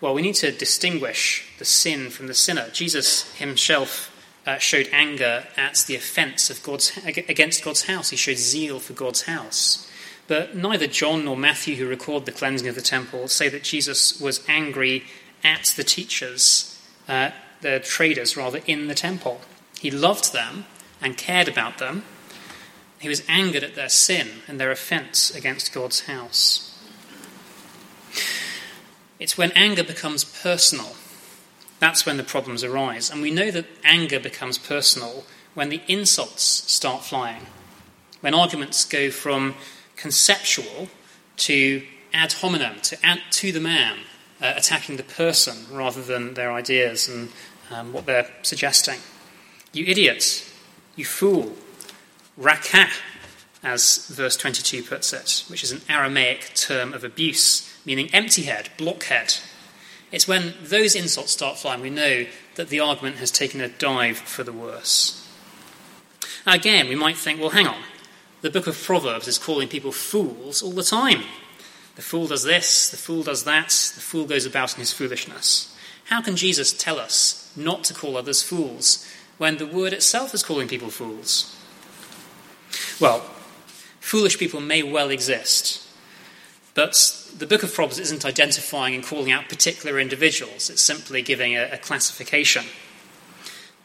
Well, 0.00 0.14
we 0.14 0.22
need 0.22 0.36
to 0.36 0.52
distinguish 0.52 1.44
the 1.58 1.64
sin 1.64 2.10
from 2.10 2.28
the 2.28 2.34
sinner. 2.34 2.68
Jesus 2.72 3.32
himself 3.34 4.10
uh, 4.46 4.58
showed 4.58 4.88
anger 4.92 5.44
at 5.56 5.84
the 5.86 5.96
offence 5.96 6.50
of 6.50 6.62
God's, 6.62 6.96
against 7.04 7.64
God's 7.64 7.84
house. 7.84 8.10
He 8.10 8.16
showed 8.16 8.38
zeal 8.38 8.78
for 8.78 8.92
God's 8.92 9.22
house. 9.22 9.88
But 10.28 10.56
neither 10.56 10.86
John 10.86 11.24
nor 11.24 11.36
Matthew, 11.36 11.76
who 11.76 11.86
record 11.86 12.26
the 12.26 12.32
cleansing 12.32 12.68
of 12.68 12.74
the 12.74 12.80
temple, 12.80 13.28
say 13.28 13.48
that 13.48 13.64
Jesus 13.64 14.20
was 14.20 14.44
angry 14.48 15.04
at 15.44 15.72
the 15.76 15.84
teachers, 15.84 16.80
uh, 17.08 17.30
the 17.60 17.80
traders 17.80 18.36
rather, 18.36 18.60
in 18.66 18.86
the 18.86 18.94
temple. 18.94 19.40
He 19.80 19.90
loved 19.90 20.32
them 20.32 20.66
and 21.00 21.16
cared 21.16 21.48
about 21.48 21.78
them. 21.78 22.04
He 22.98 23.08
was 23.08 23.22
angered 23.28 23.64
at 23.64 23.74
their 23.74 23.88
sin 23.88 24.42
and 24.46 24.60
their 24.60 24.70
offence 24.70 25.34
against 25.34 25.72
God's 25.72 26.02
house. 26.02 26.68
It's 29.18 29.38
when 29.38 29.52
anger 29.52 29.84
becomes 29.84 30.24
personal. 30.24 30.96
That's 31.78 32.06
when 32.06 32.16
the 32.16 32.24
problems 32.24 32.62
arise. 32.62 33.10
And 33.10 33.22
we 33.22 33.30
know 33.30 33.50
that 33.50 33.66
anger 33.84 34.20
becomes 34.20 34.58
personal 34.58 35.24
when 35.54 35.68
the 35.68 35.82
insults 35.88 36.42
start 36.42 37.04
flying, 37.04 37.46
when 38.20 38.34
arguments 38.34 38.84
go 38.84 39.10
from 39.10 39.54
conceptual 39.96 40.88
to 41.36 41.82
ad 42.12 42.32
hominem, 42.34 42.80
to 42.82 43.04
add 43.04 43.20
to 43.30 43.52
the 43.52 43.60
man, 43.60 43.98
uh, 44.42 44.54
attacking 44.56 44.96
the 44.96 45.02
person 45.04 45.56
rather 45.70 46.02
than 46.02 46.34
their 46.34 46.52
ideas 46.52 47.08
and 47.08 47.30
um, 47.70 47.92
what 47.92 48.04
they're 48.04 48.28
suggesting. 48.42 48.98
You 49.72 49.86
idiot, 49.86 50.44
you 50.96 51.04
fool, 51.04 51.52
Raca, 52.36 52.88
as 53.62 54.08
verse 54.08 54.36
22 54.36 54.82
puts 54.82 55.12
it, 55.12 55.44
which 55.48 55.62
is 55.62 55.70
an 55.70 55.80
Aramaic 55.88 56.52
term 56.54 56.92
of 56.92 57.04
abuse, 57.04 57.72
meaning 57.86 58.10
empty 58.12 58.42
head, 58.42 58.70
blockhead. 58.76 59.36
It's 60.10 60.28
when 60.28 60.54
those 60.62 60.94
insults 60.94 61.32
start 61.32 61.58
flying 61.58 61.80
we 61.80 61.88
know 61.88 62.26
that 62.56 62.68
the 62.68 62.80
argument 62.80 63.16
has 63.16 63.30
taken 63.30 63.60
a 63.60 63.68
dive 63.68 64.18
for 64.18 64.42
the 64.42 64.52
worse. 64.52 65.18
Again, 66.46 66.88
we 66.88 66.96
might 66.96 67.16
think, 67.16 67.40
well, 67.40 67.50
hang 67.50 67.68
on. 67.68 67.80
The 68.40 68.50
book 68.50 68.66
of 68.66 68.76
Proverbs 68.76 69.28
is 69.28 69.38
calling 69.38 69.68
people 69.68 69.92
fools 69.92 70.62
all 70.62 70.72
the 70.72 70.82
time. 70.82 71.22
The 71.96 72.02
fool 72.02 72.26
does 72.26 72.42
this, 72.42 72.88
the 72.90 72.96
fool 72.96 73.22
does 73.22 73.44
that, 73.44 73.68
the 73.94 74.00
fool 74.00 74.24
goes 74.24 74.46
about 74.46 74.74
in 74.74 74.80
his 74.80 74.92
foolishness. 74.92 75.76
How 76.06 76.22
can 76.22 76.36
Jesus 76.36 76.72
tell 76.72 76.98
us 76.98 77.52
not 77.56 77.84
to 77.84 77.94
call 77.94 78.16
others 78.16 78.42
fools 78.42 79.06
when 79.38 79.58
the 79.58 79.66
word 79.66 79.92
itself 79.92 80.34
is 80.34 80.42
calling 80.42 80.68
people 80.68 80.90
fools? 80.90 81.56
Well, 83.00 83.20
foolish 84.00 84.38
people 84.38 84.60
may 84.60 84.82
well 84.82 85.10
exist, 85.10 85.86
but 86.74 86.94
the 87.36 87.46
book 87.46 87.62
of 87.62 87.74
Proverbs 87.74 87.98
isn't 87.98 88.24
identifying 88.24 88.94
and 88.94 89.04
calling 89.04 89.30
out 89.30 89.48
particular 89.48 89.98
individuals, 89.98 90.70
it's 90.70 90.82
simply 90.82 91.22
giving 91.22 91.56
a, 91.56 91.70
a 91.72 91.78
classification. 91.78 92.64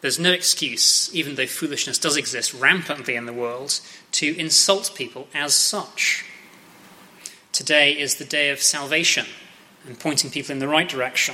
There's 0.02 0.20
no 0.20 0.32
excuse, 0.32 1.14
even 1.14 1.36
though 1.36 1.48
foolishness 1.48 1.98
does 1.98 2.18
exist 2.18 2.54
rampantly 2.54 3.16
in 3.16 3.26
the 3.26 3.34
world, 3.34 3.80
to 4.14 4.38
insult 4.38 4.92
people 4.96 5.28
as 5.34 5.56
such. 5.56 6.24
Today 7.58 7.98
is 7.98 8.16
the 8.16 8.24
day 8.24 8.52
of 8.52 8.62
salvation 8.62 9.26
and 9.88 10.00
pointing 10.00 10.30
people 10.30 10.52
in 10.52 10.60
the 10.60 10.68
right 10.68 10.88
direction, 10.88 11.34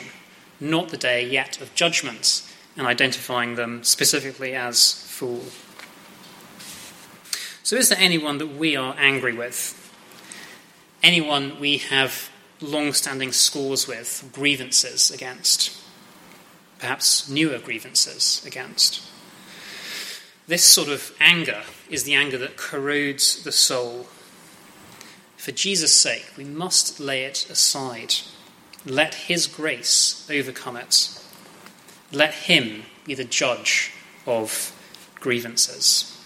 not 0.58 0.88
the 0.88 0.98
day 0.98 1.28
yet 1.28 1.60
of 1.60 1.76
judgment 1.76 2.50
and 2.78 2.88
identifying 2.88 3.56
them 3.56 3.84
specifically 3.84 4.56
as 4.56 5.04
fool. 5.10 5.44
So, 7.62 7.76
is 7.76 7.90
there 7.90 7.98
anyone 8.00 8.38
that 8.38 8.56
we 8.56 8.78
are 8.78 8.96
angry 8.98 9.34
with? 9.34 9.78
Anyone 11.04 11.60
we 11.60 11.80
have 11.80 12.30
long 12.62 12.94
standing 12.94 13.34
scores 13.34 13.86
with, 13.86 14.30
grievances 14.32 15.12
against? 15.12 15.84
perhaps 16.84 17.30
newer 17.30 17.60
grievances 17.60 18.44
against. 18.46 19.02
This 20.48 20.66
sort 20.66 20.90
of 20.90 21.16
anger 21.18 21.64
is 21.90 22.04
the 22.04 22.14
anger 22.14 22.38
that 22.40 22.58
corrodes 22.58 23.42
the 23.44 23.54
soul. 23.54 24.08
For 25.44 25.52
Jesus' 25.52 25.94
sake, 25.94 26.28
we 26.38 26.46
must 26.46 27.02
lay 27.02 27.26
it 27.26 27.50
aside. 27.50 28.16
Let 28.86 29.14
His 29.14 29.46
grace 29.46 30.26
overcome 30.32 30.78
it. 30.78 31.22
Let 32.14 32.34
Him 32.34 32.84
be 33.04 33.14
the 33.14 33.26
judge 33.26 33.92
of 34.26 34.74
grievances. 35.16 36.18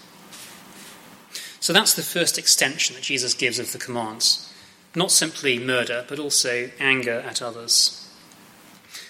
So 1.59 1.73
that's 1.73 1.95
the 1.95 2.03
first 2.03 2.37
extension 2.37 2.95
that 2.95 3.01
Jesus 3.01 3.33
gives 3.33 3.57
of 3.57 3.71
the 3.71 3.79
commands. 3.79 4.53
Not 4.93 5.09
simply 5.09 5.57
murder, 5.57 6.05
but 6.07 6.19
also 6.19 6.69
anger 6.79 7.23
at 7.27 7.41
others. 7.41 8.07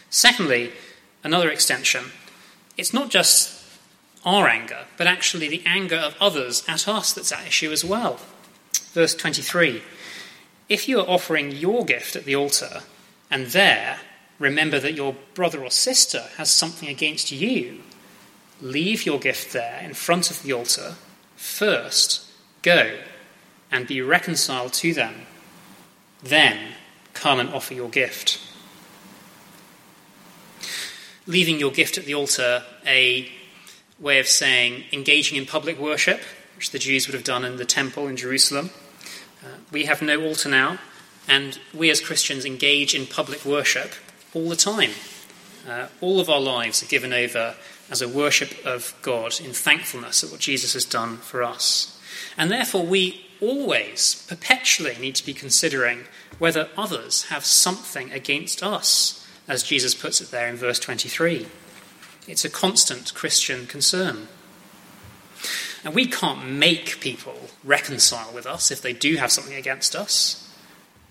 Secondly, 0.10 0.72
another 1.22 1.50
extension. 1.50 2.12
It's 2.78 2.94
not 2.94 3.10
just 3.10 3.62
our 4.24 4.48
anger, 4.48 4.86
but 4.96 5.06
actually 5.06 5.50
the 5.50 5.64
anger 5.66 5.98
of 5.98 6.16
others 6.22 6.64
at 6.66 6.88
us 6.88 7.12
that's 7.12 7.34
at 7.34 7.46
issue 7.46 7.74
as 7.74 7.84
well. 7.84 8.22
Verse 8.94 9.14
23 9.14 9.84
If 10.70 10.90
you 10.90 11.00
are 11.00 11.08
offering 11.08 11.52
your 11.52 11.86
gift 11.86 12.16
at 12.16 12.26
the 12.26 12.36
altar, 12.36 12.82
and 13.32 13.48
there 13.48 14.00
remember 14.40 14.80
that 14.80 14.94
your 14.94 15.16
brother 15.34 15.64
or 15.64 15.72
sister 15.72 16.26
has 16.38 16.52
something 16.52 16.90
against 16.90 17.32
you, 17.32 17.82
leave 18.62 19.06
your 19.06 19.20
gift 19.20 19.54
there 19.54 19.80
in 19.82 19.94
front 19.94 20.30
of 20.30 20.44
the 20.44 20.54
altar, 20.54 20.96
first 21.36 22.26
go 22.62 23.00
and 23.72 23.88
be 23.88 24.02
reconciled 24.02 24.74
to 24.74 24.94
them. 24.94 25.14
Then 26.24 26.74
come 27.14 27.40
and 27.40 27.50
offer 27.50 27.74
your 27.74 27.90
gift. 27.90 28.40
Leaving 31.26 31.60
your 31.60 31.72
gift 31.72 31.98
at 31.98 32.06
the 32.06 32.14
altar, 32.14 32.64
a 32.86 33.30
way 34.00 34.20
of 34.20 34.28
saying 34.28 34.86
engaging 34.94 35.38
in 35.38 35.46
public 35.46 35.80
worship, 35.80 36.22
which 36.56 36.72
the 36.72 36.80
Jews 36.80 37.08
would 37.08 37.14
have 37.14 37.24
done 37.24 37.44
in 37.44 37.58
the 37.58 37.66
temple 37.66 38.08
in 38.08 38.16
Jerusalem. 38.16 38.70
We 39.72 39.86
have 39.86 40.02
no 40.02 40.22
altar 40.22 40.50
now, 40.50 40.80
and 41.28 41.60
we 41.74 41.90
as 41.90 42.00
Christians 42.00 42.46
engage 42.46 42.96
in 42.96 43.06
public 43.06 43.44
worship 43.44 43.92
all 44.34 44.50
the 44.50 44.56
time. 44.56 44.92
Uh, 45.68 45.88
all 46.00 46.20
of 46.20 46.30
our 46.30 46.40
lives 46.40 46.82
are 46.82 46.88
given 46.88 47.12
over 47.12 47.56
as 47.90 48.02
a 48.02 48.08
worship 48.08 48.66
of 48.66 48.96
God 49.02 49.40
in 49.42 49.52
thankfulness 49.52 50.24
at 50.24 50.32
what 50.32 50.40
Jesus 50.40 50.74
has 50.74 50.86
done 50.86 51.18
for 51.18 51.44
us. 51.44 52.00
And 52.38 52.50
therefore, 52.50 52.86
we 52.86 53.26
always, 53.42 54.26
perpetually 54.28 54.96
need 55.00 55.16
to 55.16 55.26
be 55.26 55.34
considering 55.34 56.06
whether 56.40 56.70
others 56.78 57.24
have 57.24 57.46
something 57.46 58.12
against 58.12 58.64
us, 58.64 59.28
as 59.48 59.64
Jesus 59.64 59.94
puts 59.94 60.22
it 60.22 60.32
there 60.32 60.48
in 60.48 60.56
verse 60.56 60.80
23. 60.80 61.48
It's 62.28 62.46
a 62.46 62.50
constant 62.50 63.14
Christian 63.14 63.68
concern. 63.68 64.28
And 65.84 65.94
we 65.94 66.06
can't 66.06 66.50
make 66.50 67.00
people 67.00 67.50
reconcile 67.64 68.34
with 68.34 68.46
us 68.46 68.72
if 68.72 68.82
they 68.82 68.94
do 68.94 69.16
have 69.16 69.32
something 69.32 69.56
against 69.56 69.96
us, 69.96 70.54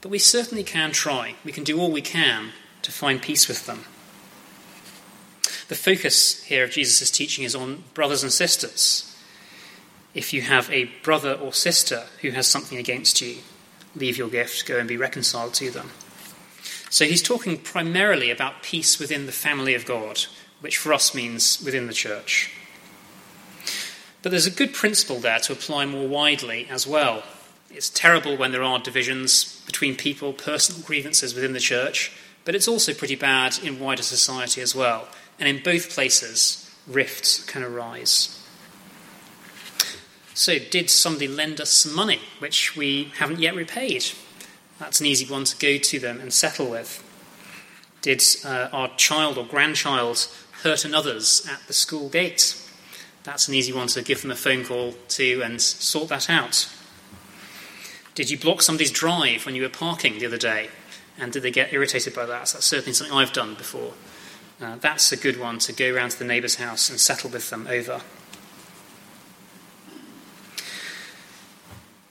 but 0.00 0.10
we 0.10 0.18
certainly 0.18 0.64
can 0.64 0.92
try. 0.92 1.34
We 1.44 1.52
can 1.52 1.64
do 1.64 1.80
all 1.80 1.90
we 1.90 2.02
can 2.02 2.50
to 2.82 2.92
find 2.92 3.22
peace 3.22 3.48
with 3.48 3.66
them. 3.66 3.84
The 5.68 5.74
focus 5.74 6.44
here 6.44 6.62
of 6.62 6.70
Jesus' 6.70 7.10
teaching 7.10 7.44
is 7.44 7.54
on 7.54 7.84
brothers 7.94 8.22
and 8.22 8.32
sisters. 8.32 9.16
If 10.14 10.32
you 10.32 10.42
have 10.42 10.70
a 10.70 10.90
brother 11.02 11.34
or 11.34 11.52
sister 11.52 12.04
who 12.20 12.30
has 12.30 12.46
something 12.46 12.78
against 12.78 13.20
you, 13.20 13.38
leave 13.94 14.16
your 14.16 14.28
gift, 14.28 14.66
go 14.66 14.78
and 14.78 14.88
be 14.88 14.96
reconciled 14.96 15.54
to 15.54 15.70
them. 15.70 15.90
So 16.88 17.04
he's 17.04 17.22
talking 17.22 17.58
primarily 17.58 18.30
about 18.30 18.62
peace 18.62 18.98
within 18.98 19.26
the 19.26 19.32
family 19.32 19.74
of 19.74 19.84
God, 19.84 20.24
which 20.60 20.78
for 20.78 20.92
us 20.92 21.14
means 21.14 21.60
within 21.64 21.88
the 21.88 21.92
church. 21.92 22.52
But 24.22 24.30
there's 24.30 24.46
a 24.46 24.50
good 24.50 24.74
principle 24.74 25.20
there 25.20 25.38
to 25.40 25.52
apply 25.52 25.86
more 25.86 26.08
widely 26.08 26.66
as 26.68 26.86
well. 26.86 27.22
It's 27.70 27.90
terrible 27.90 28.36
when 28.36 28.52
there 28.52 28.62
are 28.62 28.78
divisions 28.78 29.62
between 29.66 29.96
people, 29.96 30.32
personal 30.32 30.82
grievances 30.82 31.34
within 31.34 31.52
the 31.52 31.60
church, 31.60 32.12
but 32.44 32.54
it's 32.54 32.68
also 32.68 32.94
pretty 32.94 33.16
bad 33.16 33.58
in 33.62 33.80
wider 33.80 34.02
society 34.02 34.60
as 34.60 34.74
well. 34.74 35.08
And 35.38 35.48
in 35.48 35.62
both 35.62 35.90
places, 35.90 36.70
rifts 36.86 37.44
can 37.44 37.62
arise. 37.62 38.32
So, 40.34 40.58
did 40.58 40.90
somebody 40.90 41.28
lend 41.28 41.60
us 41.60 41.70
some 41.70 41.94
money 41.94 42.20
which 42.38 42.76
we 42.76 43.12
haven't 43.18 43.40
yet 43.40 43.54
repaid? 43.54 44.04
That's 44.78 45.00
an 45.00 45.06
easy 45.06 45.24
one 45.30 45.44
to 45.44 45.56
go 45.56 45.78
to 45.78 45.98
them 45.98 46.20
and 46.20 46.32
settle 46.32 46.70
with. 46.70 47.02
Did 48.02 48.22
uh, 48.44 48.68
our 48.72 48.94
child 48.96 49.38
or 49.38 49.44
grandchild 49.44 50.28
hurt 50.62 50.84
another's 50.84 51.46
at 51.50 51.66
the 51.66 51.72
school 51.72 52.08
gate? 52.08 52.62
That's 53.26 53.48
an 53.48 53.54
easy 53.54 53.72
one 53.72 53.88
to 53.88 54.02
give 54.02 54.22
them 54.22 54.30
a 54.30 54.36
phone 54.36 54.64
call 54.64 54.94
to 55.08 55.42
and 55.42 55.60
sort 55.60 56.08
that 56.08 56.30
out. 56.30 56.72
Did 58.14 58.30
you 58.30 58.38
block 58.38 58.62
somebody's 58.62 58.90
drive 58.90 59.44
when 59.44 59.54
you 59.54 59.62
were 59.62 59.68
parking 59.68 60.18
the 60.18 60.26
other 60.26 60.38
day? 60.38 60.70
And 61.18 61.32
did 61.32 61.42
they 61.42 61.50
get 61.50 61.72
irritated 61.72 62.14
by 62.14 62.24
that? 62.24 62.48
So 62.48 62.56
that's 62.56 62.66
certainly 62.66 62.94
something 62.94 63.14
I've 63.14 63.32
done 63.32 63.54
before. 63.54 63.92
Uh, 64.60 64.76
that's 64.76 65.12
a 65.12 65.16
good 65.16 65.38
one 65.38 65.58
to 65.58 65.72
go 65.72 65.92
round 65.92 66.12
to 66.12 66.18
the 66.18 66.24
neighbour's 66.24 66.54
house 66.54 66.88
and 66.88 66.98
settle 66.98 67.28
with 67.28 67.50
them 67.50 67.66
over. 67.68 68.00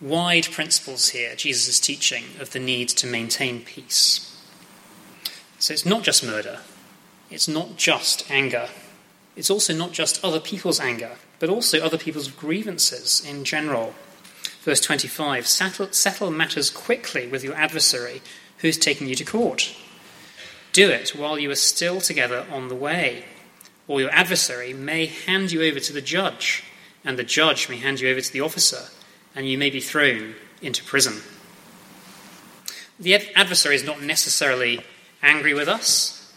wide 0.05 0.51
principles 0.51 1.09
here, 1.09 1.35
Jesus 1.35 1.67
is 1.67 1.79
teaching 1.79 2.25
of 2.39 2.51
the 2.51 2.59
need 2.59 2.89
to 2.89 3.07
maintain 3.07 3.61
peace. 3.61 4.39
So 5.57 5.73
it's 5.73 5.85
not 5.85 6.03
just 6.03 6.23
murder, 6.23 6.59
it's 7.31 7.47
not 7.47 7.77
just 7.77 8.29
anger, 8.29 8.69
it's 9.35 9.49
also 9.49 9.73
not 9.73 9.91
just 9.91 10.23
other 10.23 10.39
people's 10.39 10.79
anger, 10.79 11.11
but 11.39 11.49
also 11.49 11.79
other 11.81 11.97
people's 11.97 12.29
grievances 12.29 13.23
in 13.25 13.43
general. 13.43 13.93
Verse 14.61 14.81
25 14.81 15.47
settle, 15.47 15.91
settle 15.91 16.31
matters 16.31 16.69
quickly 16.69 17.27
with 17.27 17.43
your 17.43 17.55
adversary 17.55 18.21
who's 18.59 18.77
taking 18.77 19.07
you 19.07 19.15
to 19.15 19.25
court. 19.25 19.75
Do 20.71 20.89
it 20.89 21.09
while 21.09 21.37
you 21.37 21.51
are 21.51 21.55
still 21.55 22.01
together 22.01 22.45
on 22.51 22.67
the 22.67 22.75
way, 22.75 23.25
or 23.87 24.01
your 24.01 24.09
adversary 24.11 24.73
may 24.73 25.05
hand 25.05 25.51
you 25.51 25.63
over 25.63 25.79
to 25.79 25.93
the 25.93 26.01
judge, 26.01 26.63
and 27.03 27.19
the 27.19 27.23
judge 27.23 27.69
may 27.69 27.77
hand 27.77 27.99
you 27.99 28.09
over 28.09 28.21
to 28.21 28.33
the 28.33 28.41
officer 28.41 28.89
and 29.35 29.47
you 29.47 29.57
may 29.57 29.69
be 29.69 29.81
thrown 29.81 30.33
into 30.61 30.83
prison. 30.83 31.21
The 32.97 33.15
adversary 33.35 33.75
is 33.75 33.83
not 33.83 34.01
necessarily 34.01 34.81
angry 35.21 35.53
with 35.53 35.67
us, 35.67 36.33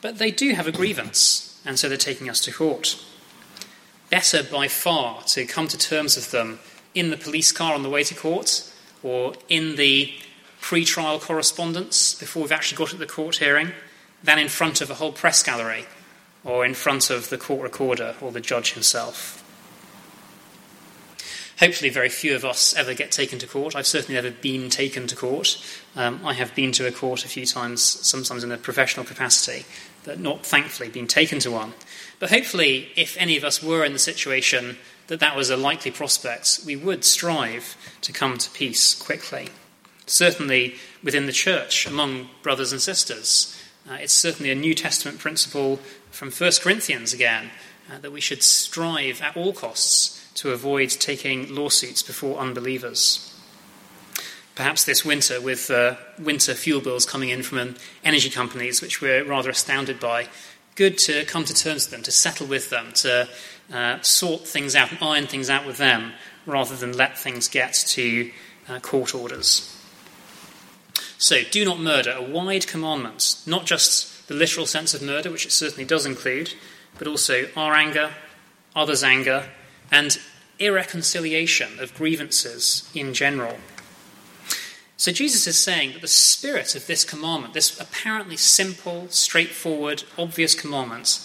but 0.00 0.18
they 0.18 0.30
do 0.30 0.52
have 0.54 0.66
a 0.66 0.72
grievance, 0.72 1.47
and 1.64 1.78
so 1.78 1.88
they're 1.88 1.98
taking 1.98 2.28
us 2.28 2.40
to 2.40 2.52
court. 2.52 3.02
Better 4.10 4.42
by 4.42 4.68
far 4.68 5.22
to 5.24 5.44
come 5.44 5.68
to 5.68 5.78
terms 5.78 6.16
with 6.16 6.30
them 6.30 6.60
in 6.94 7.10
the 7.10 7.16
police 7.16 7.52
car 7.52 7.74
on 7.74 7.82
the 7.82 7.90
way 7.90 8.02
to 8.04 8.14
court 8.14 8.70
or 9.02 9.34
in 9.48 9.76
the 9.76 10.12
pre 10.60 10.84
trial 10.84 11.18
correspondence 11.18 12.14
before 12.14 12.42
we've 12.42 12.52
actually 12.52 12.78
got 12.78 12.92
at 12.92 12.98
the 12.98 13.06
court 13.06 13.36
hearing 13.36 13.72
than 14.22 14.38
in 14.38 14.48
front 14.48 14.80
of 14.80 14.90
a 14.90 14.94
whole 14.94 15.12
press 15.12 15.42
gallery 15.42 15.84
or 16.44 16.64
in 16.64 16.74
front 16.74 17.10
of 17.10 17.30
the 17.30 17.38
court 17.38 17.62
recorder 17.62 18.14
or 18.20 18.32
the 18.32 18.40
judge 18.40 18.72
himself. 18.72 19.44
Hopefully, 21.60 21.90
very 21.90 22.08
few 22.08 22.36
of 22.36 22.44
us 22.44 22.74
ever 22.76 22.94
get 22.94 23.10
taken 23.10 23.40
to 23.40 23.46
court. 23.46 23.74
I've 23.74 23.86
certainly 23.86 24.14
never 24.14 24.30
been 24.30 24.70
taken 24.70 25.08
to 25.08 25.16
court. 25.16 25.60
Um, 25.96 26.20
I 26.24 26.34
have 26.34 26.54
been 26.54 26.70
to 26.72 26.86
a 26.86 26.92
court 26.92 27.24
a 27.24 27.28
few 27.28 27.44
times, 27.44 27.82
sometimes 27.82 28.44
in 28.44 28.52
a 28.52 28.56
professional 28.56 29.04
capacity, 29.04 29.66
not 30.16 30.46
thankfully 30.46 30.88
been 30.88 31.06
taken 31.06 31.38
to 31.40 31.50
one. 31.50 31.74
But 32.18 32.30
hopefully, 32.30 32.88
if 32.96 33.16
any 33.18 33.36
of 33.36 33.44
us 33.44 33.62
were 33.62 33.84
in 33.84 33.92
the 33.92 33.98
situation 33.98 34.78
that 35.08 35.20
that 35.20 35.36
was 35.36 35.50
a 35.50 35.56
likely 35.56 35.90
prospect, 35.90 36.60
we 36.64 36.76
would 36.76 37.04
strive 37.04 37.76
to 38.02 38.12
come 38.12 38.38
to 38.38 38.50
peace 38.50 38.94
quickly. 38.94 39.48
Certainly 40.06 40.76
within 41.02 41.26
the 41.26 41.32
church, 41.32 41.86
among 41.86 42.28
brothers 42.42 42.72
and 42.72 42.80
sisters. 42.80 43.54
Uh, 43.88 43.94
it's 43.94 44.12
certainly 44.12 44.50
a 44.50 44.54
New 44.54 44.74
Testament 44.74 45.18
principle 45.18 45.78
from 46.10 46.30
1 46.30 46.50
Corinthians 46.60 47.12
again 47.12 47.50
uh, 47.90 47.98
that 47.98 48.12
we 48.12 48.20
should 48.20 48.42
strive 48.42 49.22
at 49.22 49.36
all 49.36 49.52
costs 49.52 50.30
to 50.34 50.52
avoid 50.52 50.90
taking 50.90 51.54
lawsuits 51.54 52.02
before 52.02 52.38
unbelievers. 52.38 53.34
Perhaps 54.58 54.82
this 54.86 55.04
winter, 55.04 55.40
with 55.40 55.70
uh, 55.70 55.94
winter 56.18 56.52
fuel 56.52 56.80
bills 56.80 57.06
coming 57.06 57.28
in 57.28 57.44
from 57.44 57.76
energy 58.02 58.28
companies, 58.28 58.82
which 58.82 59.00
we're 59.00 59.22
rather 59.22 59.50
astounded 59.50 60.00
by, 60.00 60.26
good 60.74 60.98
to 60.98 61.24
come 61.26 61.44
to 61.44 61.54
terms 61.54 61.84
with 61.86 61.92
them, 61.92 62.02
to 62.02 62.10
settle 62.10 62.48
with 62.48 62.68
them, 62.68 62.90
to 62.94 63.28
uh, 63.72 64.00
sort 64.00 64.48
things 64.48 64.74
out 64.74 64.90
and 64.90 65.00
iron 65.00 65.28
things 65.28 65.48
out 65.48 65.64
with 65.64 65.76
them, 65.76 66.12
rather 66.44 66.74
than 66.74 66.90
let 66.90 67.16
things 67.16 67.46
get 67.46 67.72
to 67.72 68.32
uh, 68.68 68.80
court 68.80 69.14
orders. 69.14 69.80
So, 71.18 71.44
do 71.52 71.64
not 71.64 71.78
murder, 71.78 72.16
a 72.18 72.22
wide 72.22 72.66
commandment, 72.66 73.36
not 73.46 73.64
just 73.64 74.26
the 74.26 74.34
literal 74.34 74.66
sense 74.66 74.92
of 74.92 75.02
murder, 75.02 75.30
which 75.30 75.46
it 75.46 75.52
certainly 75.52 75.84
does 75.84 76.04
include, 76.04 76.54
but 76.98 77.06
also 77.06 77.46
our 77.56 77.74
anger, 77.74 78.10
others' 78.74 79.04
anger, 79.04 79.50
and 79.92 80.18
irreconciliation 80.58 81.78
of 81.78 81.94
grievances 81.94 82.90
in 82.92 83.14
general. 83.14 83.56
So 84.98 85.12
Jesus 85.12 85.46
is 85.46 85.56
saying 85.56 85.92
that 85.92 86.02
the 86.02 86.08
spirit 86.08 86.74
of 86.74 86.88
this 86.88 87.04
commandment, 87.04 87.54
this 87.54 87.80
apparently 87.80 88.36
simple, 88.36 89.06
straightforward, 89.10 90.02
obvious 90.18 90.56
commandment, 90.56 91.24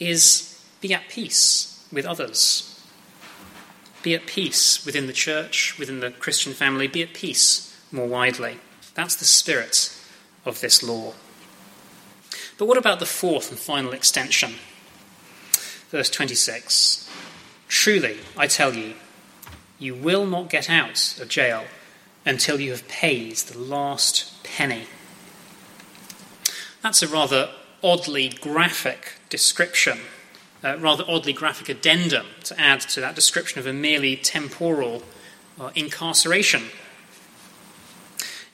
is 0.00 0.58
be 0.80 0.94
at 0.94 1.10
peace 1.10 1.86
with 1.92 2.06
others. 2.06 2.80
Be 4.02 4.14
at 4.14 4.26
peace 4.26 4.84
within 4.86 5.06
the 5.06 5.12
church, 5.12 5.78
within 5.78 6.00
the 6.00 6.10
Christian 6.10 6.54
family, 6.54 6.88
be 6.88 7.02
at 7.02 7.12
peace 7.12 7.78
more 7.92 8.06
widely. 8.06 8.58
That's 8.94 9.16
the 9.16 9.26
spirit 9.26 9.94
of 10.46 10.62
this 10.62 10.82
law. 10.82 11.12
But 12.56 12.66
what 12.66 12.78
about 12.78 12.98
the 12.98 13.06
fourth 13.06 13.50
and 13.50 13.58
final 13.58 13.92
extension? 13.92 14.54
Verse 15.90 16.08
26 16.08 17.10
Truly, 17.68 18.20
I 18.38 18.46
tell 18.46 18.72
you, 18.72 18.94
you 19.78 19.94
will 19.94 20.24
not 20.24 20.48
get 20.48 20.70
out 20.70 21.20
of 21.20 21.28
jail 21.28 21.64
until 22.24 22.60
you 22.60 22.70
have 22.70 22.86
paid 22.88 23.36
the 23.36 23.58
last 23.58 24.42
penny. 24.44 24.86
That's 26.82 27.02
a 27.02 27.08
rather 27.08 27.50
oddly 27.82 28.28
graphic 28.28 29.14
description, 29.28 29.98
a 30.62 30.76
rather 30.78 31.04
oddly 31.06 31.32
graphic 31.32 31.68
addendum 31.68 32.26
to 32.44 32.60
add 32.60 32.80
to 32.80 33.00
that 33.00 33.14
description 33.14 33.58
of 33.58 33.66
a 33.66 33.72
merely 33.72 34.16
temporal 34.16 35.02
uh, 35.60 35.70
incarceration. 35.74 36.64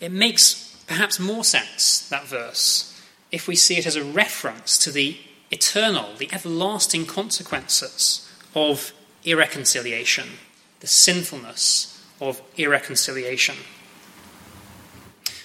It 0.01 0.13
makes 0.13 0.83
perhaps 0.87 1.21
more 1.21 1.45
sense, 1.45 2.09
that 2.09 2.27
verse, 2.27 3.01
if 3.31 3.47
we 3.47 3.55
see 3.55 3.77
it 3.77 3.87
as 3.87 3.97
a 3.97 4.05
reference 4.05 4.79
to 4.79 4.91
the 4.91 5.19
eternal, 5.51 6.15
the 6.17 6.33
everlasting 6.33 7.07
consequences 7.07 8.31
of 8.55 8.93
irreconciliation, 9.25 10.29
the 10.81 10.87
sinfulness 10.87 11.98
of 12.21 12.43
irreconciliation. 12.57 13.57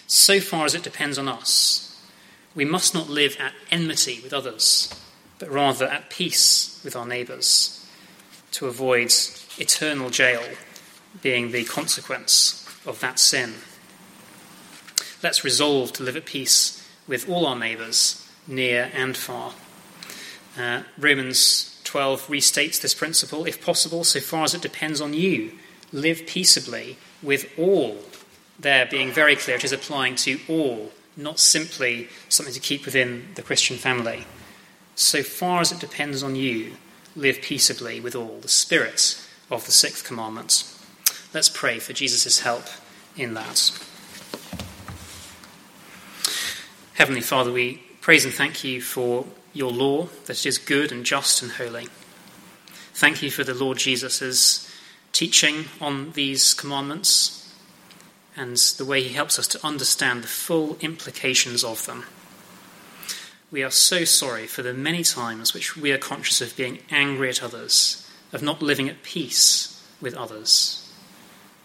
So 0.07 0.39
far 0.39 0.65
as 0.65 0.75
it 0.75 0.83
depends 0.83 1.17
on 1.17 1.27
us, 1.27 1.83
we 2.55 2.65
must 2.65 2.93
not 2.93 3.09
live 3.09 3.38
at 3.39 3.53
enmity 3.71 4.19
with 4.23 4.33
others, 4.33 4.93
but 5.39 5.49
rather 5.49 5.86
at 5.86 6.09
peace 6.09 6.79
with 6.83 6.95
our 6.95 7.05
neighbours, 7.05 7.86
to 8.51 8.67
avoid 8.67 9.12
eternal 9.57 10.09
jail 10.09 10.43
being 11.21 11.51
the 11.51 11.63
consequence 11.63 12.67
of 12.86 12.99
that 12.99 13.19
sin. 13.19 13.55
Let's 15.23 15.43
resolve 15.43 15.93
to 15.93 16.03
live 16.03 16.17
at 16.17 16.25
peace 16.25 16.88
with 17.07 17.29
all 17.29 17.45
our 17.45 17.55
neighbours, 17.55 18.27
near 18.47 18.91
and 18.93 19.15
far. 19.15 19.53
Uh, 20.57 20.83
Romans 20.97 21.81
12 21.86 22.27
restates 22.27 22.81
this 22.81 22.93
principle. 22.93 23.45
If 23.45 23.63
possible, 23.63 24.03
so 24.03 24.19
far 24.19 24.43
as 24.43 24.53
it 24.53 24.62
depends 24.62 25.01
on 25.01 25.13
you, 25.13 25.53
live 25.93 26.25
peaceably 26.27 26.97
with 27.21 27.47
all. 27.58 27.97
There 28.60 28.86
being 28.86 29.12
very 29.12 29.36
clear, 29.36 29.56
it 29.56 29.63
is 29.63 29.71
applying 29.71 30.15
to 30.17 30.39
all, 30.49 30.91
not 31.15 31.39
simply 31.39 32.10
something 32.27 32.53
to 32.53 32.60
keep 32.60 32.86
within 32.86 33.29
the 33.36 33.41
Christian 33.41 33.77
family. 33.77 34.25
So 34.95 35.23
far 35.23 35.62
as 35.62 35.71
it 35.71 35.79
depends 35.79 36.21
on 36.21 36.36
you, 36.36 36.73
live 37.15 37.41
peaceably 37.41 37.99
with 37.99 38.15
all. 38.15 38.39
The 38.41 38.49
spirit 38.49 39.23
of 39.49 39.65
the 39.65 39.71
sixth 39.71 40.03
commandment. 40.03 40.69
Let's 41.34 41.49
pray 41.49 41.79
for 41.79 41.93
Jesus' 41.93 42.39
help 42.39 42.65
in 43.15 43.34
that. 43.36 43.71
Heavenly 46.95 47.21
Father, 47.21 47.51
we 47.51 47.84
praise 48.01 48.25
and 48.25 48.34
thank 48.34 48.63
you 48.63 48.82
for 48.82 49.25
your 49.51 49.71
law, 49.71 50.08
that 50.25 50.38
it 50.38 50.45
is 50.45 50.58
good 50.58 50.91
and 50.91 51.06
just 51.06 51.41
and 51.41 51.51
holy. 51.51 51.88
Thank 52.93 53.21
you 53.23 53.32
for 53.32 53.43
the 53.43 53.53
Lord 53.53 53.77
Jesus' 53.77 54.69
teaching 55.13 55.65
on 55.80 56.12
these 56.12 56.54
commandments 56.54 57.39
and 58.36 58.58
the 58.58 58.86
way 58.86 59.02
he 59.02 59.13
helps 59.13 59.39
us 59.39 59.47
to 59.47 59.65
understand 59.65 60.23
the 60.23 60.28
full 60.28 60.76
implications 60.82 61.63
of 61.63 61.86
them. 61.86 62.04
We 63.52 63.63
are 63.63 63.69
so 63.69 64.04
sorry 64.04 64.47
for 64.47 64.63
the 64.63 64.73
many 64.73 65.04
times 65.04 65.54
which 65.54 65.78
we 65.78 65.91
are 65.91 65.99
conscious 65.99 66.41
of 66.41 66.58
being 66.58 66.80
angry 66.89 67.30
at 67.30 67.43
others, 67.43 68.10
of 68.34 68.41
not 68.41 68.63
living 68.63 68.89
at 68.89 69.04
peace 69.04 69.88
with 70.02 70.15
others. 70.15 70.91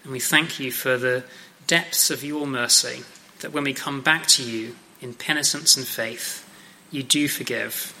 And 0.03 0.11
we 0.11 0.19
thank 0.19 0.59
you 0.59 0.71
for 0.71 0.97
the 0.97 1.23
depths 1.65 2.11
of 2.11 2.23
your 2.23 2.45
mercy, 2.45 3.03
that 3.39 3.51
when 3.51 3.63
we 3.63 3.73
come 3.73 4.01
back 4.01 4.27
to 4.27 4.43
you 4.43 4.75
in 5.01 5.15
penitence 5.15 5.75
and 5.75 5.87
faith, 5.87 6.47
you 6.91 7.01
do 7.01 7.27
forgive. 7.27 7.95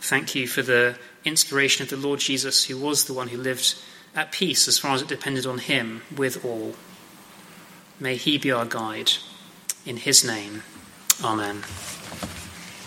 Thank 0.00 0.34
you 0.34 0.46
for 0.48 0.62
the 0.62 0.96
inspiration 1.24 1.82
of 1.82 1.90
the 1.90 1.96
Lord 1.96 2.20
Jesus, 2.20 2.64
who 2.64 2.76
was 2.76 3.04
the 3.04 3.14
one 3.14 3.28
who 3.28 3.38
lived 3.38 3.74
at 4.14 4.32
peace 4.32 4.68
as 4.68 4.78
far 4.78 4.94
as 4.94 5.02
it 5.02 5.08
depended 5.08 5.46
on 5.46 5.58
him 5.58 6.02
with 6.14 6.44
all. 6.44 6.74
May 7.98 8.16
he 8.16 8.38
be 8.38 8.50
our 8.50 8.66
guide. 8.66 9.12
In 9.84 9.96
his 9.96 10.24
name, 10.24 10.62
Amen. 11.22 11.62